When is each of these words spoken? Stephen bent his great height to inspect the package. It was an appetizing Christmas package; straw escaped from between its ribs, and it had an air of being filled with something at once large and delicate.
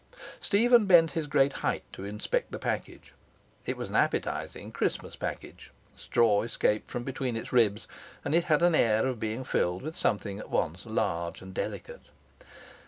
Stephen 0.39 0.87
bent 0.87 1.11
his 1.11 1.27
great 1.27 1.53
height 1.61 1.83
to 1.93 2.03
inspect 2.03 2.51
the 2.51 2.57
package. 2.57 3.13
It 3.67 3.77
was 3.77 3.89
an 3.89 3.95
appetizing 3.95 4.71
Christmas 4.71 5.15
package; 5.15 5.69
straw 5.95 6.41
escaped 6.41 6.89
from 6.89 7.03
between 7.03 7.37
its 7.37 7.53
ribs, 7.53 7.87
and 8.25 8.33
it 8.33 8.45
had 8.45 8.63
an 8.63 8.73
air 8.73 9.05
of 9.05 9.19
being 9.19 9.43
filled 9.43 9.83
with 9.83 9.95
something 9.95 10.39
at 10.39 10.49
once 10.49 10.87
large 10.87 11.39
and 11.43 11.53
delicate. 11.53 12.01